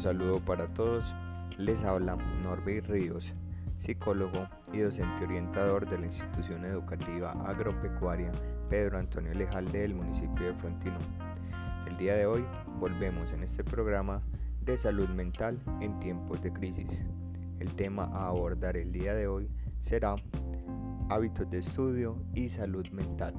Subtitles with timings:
[0.00, 1.14] Saludo para todos.
[1.58, 3.34] Les habla Norbert Ríos,
[3.76, 8.32] psicólogo y docente orientador de la institución educativa agropecuaria
[8.70, 10.96] Pedro Antonio Lejalde del municipio de Frontino.
[11.86, 12.42] El día de hoy
[12.78, 14.22] volvemos en este programa
[14.62, 17.04] de salud mental en tiempos de crisis.
[17.58, 20.16] El tema a abordar el día de hoy será
[21.10, 23.34] hábitos de estudio y salud mental,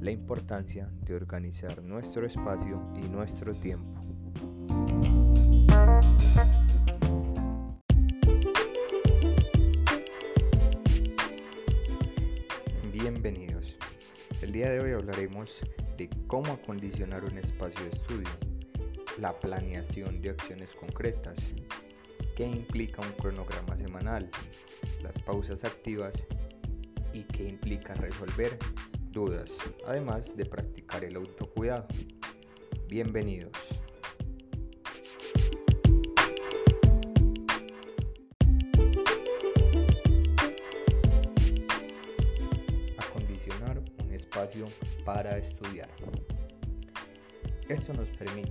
[0.00, 3.91] la importancia de organizar nuestro espacio y nuestro tiempo.
[14.62, 15.60] Día de hoy hablaremos
[15.96, 18.28] de cómo acondicionar un espacio de estudio,
[19.18, 21.36] la planeación de acciones concretas,
[22.36, 24.30] qué implica un cronograma semanal,
[25.02, 26.14] las pausas activas
[27.12, 28.56] y qué implica resolver
[29.10, 31.88] dudas, además de practicar el autocuidado.
[32.88, 33.81] Bienvenidos.
[44.32, 44.66] Espacio
[45.04, 45.90] para estudiar.
[47.68, 48.50] Esto nos permite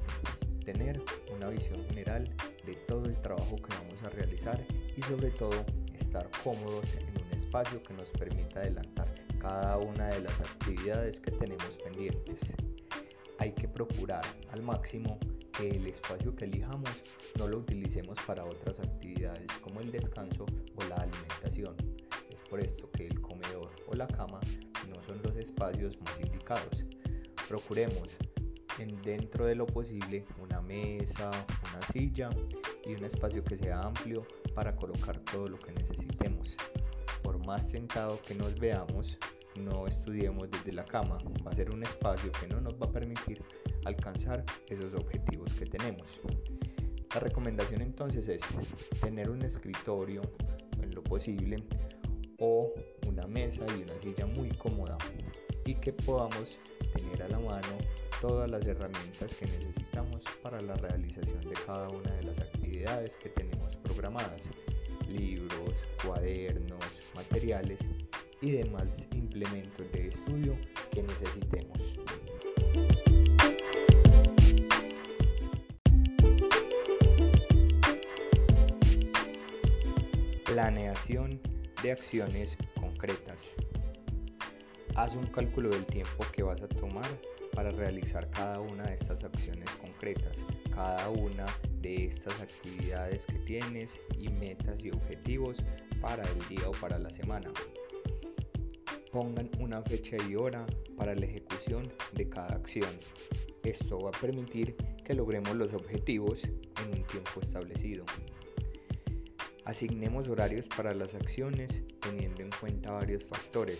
[0.63, 1.01] tener
[1.35, 2.29] una visión general
[2.67, 4.63] de todo el trabajo que vamos a realizar
[4.95, 5.65] y sobre todo
[5.99, 11.31] estar cómodos en un espacio que nos permita adelantar cada una de las actividades que
[11.31, 12.53] tenemos pendientes.
[13.39, 15.17] Hay que procurar al máximo
[15.51, 16.91] que el espacio que elijamos
[17.39, 21.75] no lo utilicemos para otras actividades como el descanso o la alimentación.
[22.51, 24.41] Por esto que el comedor o la cama
[24.89, 26.83] no son los espacios más indicados.
[27.47, 28.17] Procuremos
[28.77, 31.31] en dentro de lo posible una mesa,
[31.73, 32.29] una silla
[32.85, 36.57] y un espacio que sea amplio para colocar todo lo que necesitemos.
[37.23, 39.17] Por más sentado que nos veamos,
[39.57, 41.19] no estudiemos desde la cama.
[41.47, 43.41] Va a ser un espacio que no nos va a permitir
[43.85, 46.19] alcanzar esos objetivos que tenemos.
[47.13, 48.41] La recomendación entonces es
[48.99, 50.21] tener un escritorio
[50.81, 51.63] en lo posible
[52.41, 52.73] o
[53.07, 54.97] una mesa y una silla muy cómoda
[55.63, 56.57] y que podamos
[56.93, 57.77] tener a la mano
[58.19, 63.29] todas las herramientas que necesitamos para la realización de cada una de las actividades que
[63.29, 64.49] tenemos programadas,
[65.07, 67.79] libros, cuadernos, materiales
[68.41, 70.57] y demás implementos de estudio
[70.91, 71.93] que necesitemos.
[80.45, 81.50] Planeación
[81.83, 83.55] de acciones concretas.
[84.95, 87.09] Haz un cálculo del tiempo que vas a tomar
[87.53, 90.35] para realizar cada una de estas acciones concretas,
[90.73, 91.45] cada una
[91.81, 95.57] de estas actividades que tienes y metas y objetivos
[96.01, 97.51] para el día o para la semana.
[99.11, 100.65] Pongan una fecha y hora
[100.97, 102.91] para la ejecución de cada acción.
[103.63, 108.05] Esto va a permitir que logremos los objetivos en un tiempo establecido.
[109.65, 113.79] Asignemos horarios para las acciones teniendo en cuenta varios factores,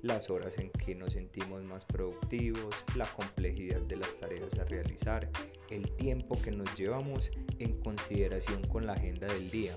[0.00, 5.28] las horas en que nos sentimos más productivos, la complejidad de las tareas a realizar,
[5.70, 9.74] el tiempo que nos llevamos en consideración con la agenda del día.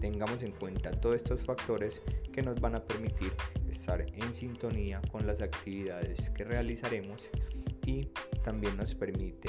[0.00, 2.00] Tengamos en cuenta todos estos factores
[2.32, 3.32] que nos van a permitir
[3.68, 7.22] estar en sintonía con las actividades que realizaremos
[7.86, 8.08] y
[8.42, 9.48] también nos permite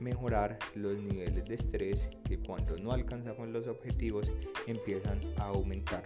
[0.00, 4.32] mejorar los niveles de estrés que cuando no alcanzamos los objetivos
[4.66, 6.04] empiezan a aumentar.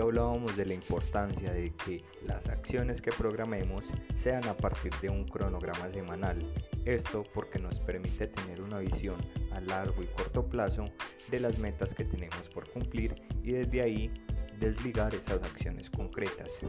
[0.00, 5.24] Hablábamos de la importancia de que las acciones que programemos sean a partir de un
[5.24, 6.38] cronograma semanal.
[6.84, 9.16] Esto porque nos permite tener una visión
[9.52, 10.84] a largo y corto plazo
[11.30, 14.12] de las metas que tenemos por cumplir y desde ahí
[14.58, 16.60] desligar esas acciones concretas.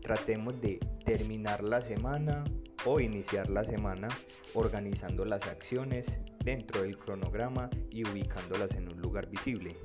[0.00, 2.44] Tratemos de terminar la semana
[2.84, 4.08] o iniciar la semana
[4.54, 9.76] organizando las acciones dentro del cronograma y ubicándolas en un lugar visible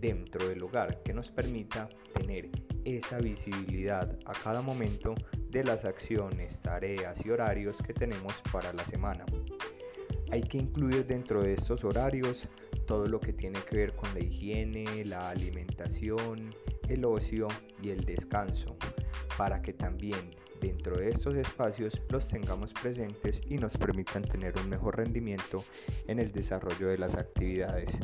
[0.00, 2.50] dentro del hogar que nos permita tener
[2.84, 5.14] esa visibilidad a cada momento
[5.50, 9.24] de las acciones, tareas y horarios que tenemos para la semana.
[10.32, 12.48] Hay que incluir dentro de estos horarios
[12.86, 16.54] todo lo que tiene que ver con la higiene, la alimentación,
[16.88, 17.48] el ocio
[17.82, 18.76] y el descanso,
[19.36, 20.30] para que también
[20.60, 25.64] dentro de estos espacios los tengamos presentes y nos permitan tener un mejor rendimiento
[26.06, 27.98] en el desarrollo de las actividades.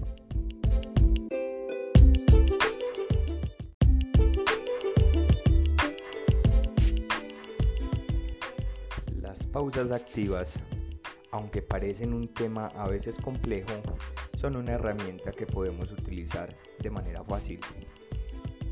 [9.56, 10.58] Pausas activas,
[11.30, 13.72] aunque parecen un tema a veces complejo,
[14.36, 17.58] son una herramienta que podemos utilizar de manera fácil.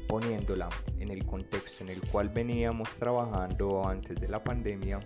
[0.06, 5.00] poniéndola en el contexto en el cual veníamos trabajando antes de la pandemia,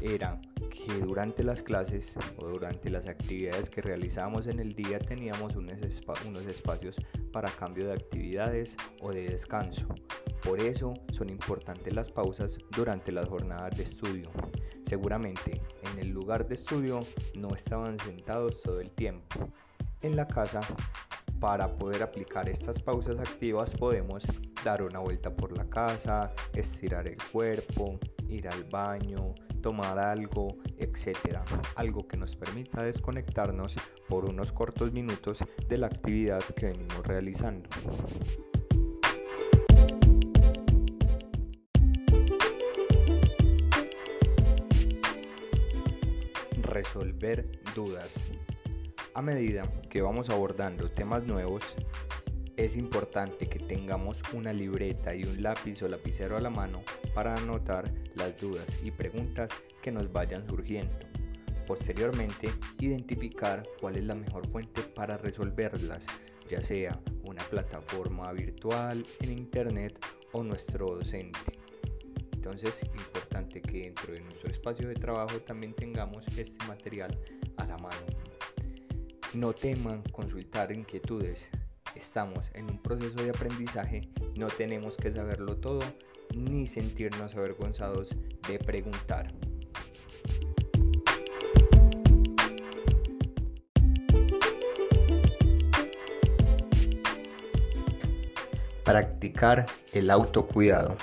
[0.00, 5.56] era que durante las clases o durante las actividades que realizábamos en el día teníamos
[5.56, 5.74] unos,
[6.24, 6.94] unos espacios
[7.32, 9.88] para cambio de actividades o de descanso.
[10.44, 14.30] Por eso son importantes las pausas durante las jornadas de estudio.
[14.94, 15.60] Seguramente
[15.90, 17.00] en el lugar de estudio
[17.34, 19.50] no estaban sentados todo el tiempo.
[20.02, 20.60] En la casa,
[21.40, 24.22] para poder aplicar estas pausas activas podemos
[24.64, 27.98] dar una vuelta por la casa, estirar el cuerpo,
[28.28, 31.42] ir al baño, tomar algo, etcétera.
[31.74, 33.74] Algo que nos permita desconectarnos
[34.08, 37.68] por unos cortos minutos de la actividad que venimos realizando.
[46.84, 48.22] Resolver dudas.
[49.14, 51.62] A medida que vamos abordando temas nuevos,
[52.56, 56.82] es importante que tengamos una libreta y un lápiz o lapicero a la mano
[57.14, 59.50] para anotar las dudas y preguntas
[59.82, 60.94] que nos vayan surgiendo.
[61.66, 66.06] Posteriormente, identificar cuál es la mejor fuente para resolverlas,
[66.48, 69.98] ya sea una plataforma virtual en internet
[70.32, 71.63] o nuestro docente.
[72.44, 77.18] Entonces, es importante que dentro de nuestro espacio de trabajo también tengamos este material
[77.56, 77.96] a la mano.
[79.32, 81.48] No teman consultar inquietudes.
[81.94, 85.80] Estamos en un proceso de aprendizaje, no tenemos que saberlo todo
[86.36, 88.14] ni sentirnos avergonzados
[88.46, 89.32] de preguntar.
[98.84, 99.64] Practicar
[99.94, 100.98] el autocuidado.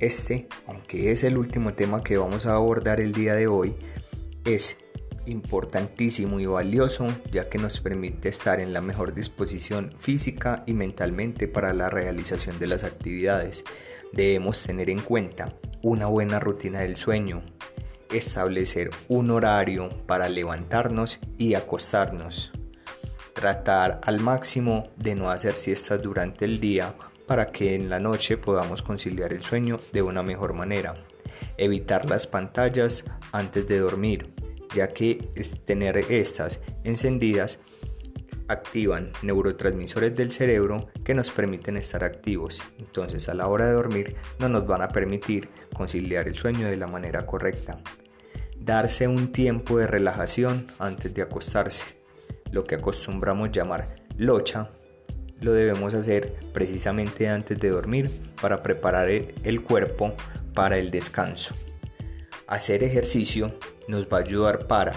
[0.00, 3.76] Este, aunque es el último tema que vamos a abordar el día de hoy,
[4.44, 4.78] es
[5.26, 11.48] importantísimo y valioso ya que nos permite estar en la mejor disposición física y mentalmente
[11.48, 13.64] para la realización de las actividades.
[14.12, 17.42] Debemos tener en cuenta una buena rutina del sueño,
[18.12, 22.52] establecer un horario para levantarnos y acostarnos,
[23.32, 26.94] tratar al máximo de no hacer siestas durante el día
[27.26, 30.94] para que en la noche podamos conciliar el sueño de una mejor manera,
[31.56, 34.32] evitar las pantallas antes de dormir,
[34.74, 35.30] ya que
[35.64, 37.58] tener estas encendidas
[38.48, 42.62] activan neurotransmisores del cerebro que nos permiten estar activos.
[42.78, 46.76] Entonces a la hora de dormir no nos van a permitir conciliar el sueño de
[46.76, 47.78] la manera correcta.
[48.58, 51.96] Darse un tiempo de relajación antes de acostarse,
[52.50, 54.70] lo que acostumbramos llamar locha,
[55.44, 58.10] lo debemos hacer precisamente antes de dormir
[58.40, 60.14] para preparar el cuerpo
[60.54, 61.54] para el descanso.
[62.46, 63.54] Hacer ejercicio
[63.86, 64.94] nos va a ayudar para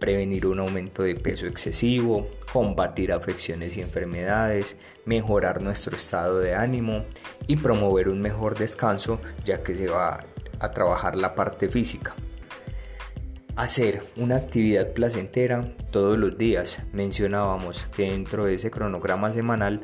[0.00, 7.04] prevenir un aumento de peso excesivo, combatir afecciones y enfermedades, mejorar nuestro estado de ánimo
[7.46, 10.24] y promover un mejor descanso ya que se va
[10.58, 12.14] a trabajar la parte física.
[13.56, 16.82] Hacer una actividad placentera todos los días.
[16.92, 19.80] Mencionábamos que dentro de ese cronograma semanal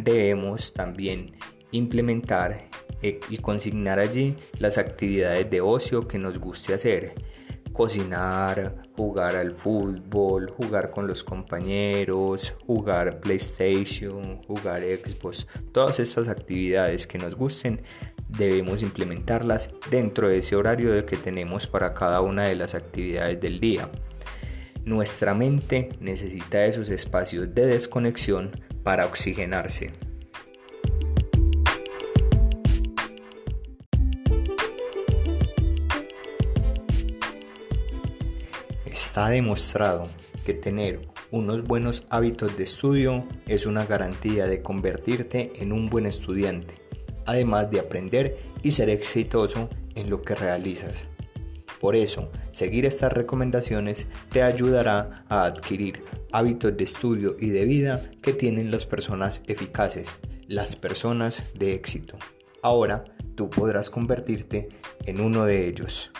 [0.00, 1.34] debemos también
[1.72, 2.68] implementar
[3.02, 7.14] eh, y consignar allí las actividades de ocio que nos guste hacer.
[7.72, 15.48] Cocinar, jugar al fútbol, jugar con los compañeros, jugar PlayStation, jugar Xbox.
[15.72, 17.82] Todas estas actividades que nos gusten
[18.28, 23.60] debemos implementarlas dentro de ese horario que tenemos para cada una de las actividades del
[23.60, 23.90] día.
[24.84, 29.92] Nuestra mente necesita esos espacios de desconexión para oxigenarse.
[38.84, 40.08] Está demostrado
[40.44, 46.06] que tener unos buenos hábitos de estudio es una garantía de convertirte en un buen
[46.06, 46.85] estudiante,
[47.26, 51.08] además de aprender y ser exitoso en lo que realizas.
[51.80, 56.02] Por eso, seguir estas recomendaciones te ayudará a adquirir
[56.32, 60.16] hábitos de estudio y de vida que tienen las personas eficaces,
[60.48, 62.16] las personas de éxito.
[62.62, 63.04] Ahora,
[63.34, 64.68] tú podrás convertirte
[65.04, 66.10] en uno de ellos.